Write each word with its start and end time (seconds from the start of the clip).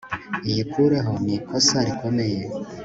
iyikureho 0.49 1.11
ni 1.25 1.31
ikosa 1.37 1.77
rikomeye 1.87 2.39